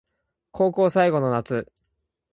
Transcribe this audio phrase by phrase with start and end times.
[0.51, 1.71] 高校最後の夏